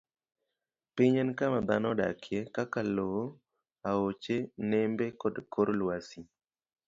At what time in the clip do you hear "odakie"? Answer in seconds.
1.95-2.39